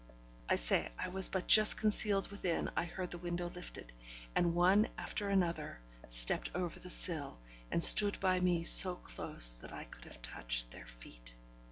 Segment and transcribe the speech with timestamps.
[0.49, 3.93] I say, I was but just concealed within I heard the window lifted,
[4.33, 5.77] and one after another
[6.07, 7.37] stepped over the sill,
[7.69, 11.35] and stood by me so close that I could have touched their feet.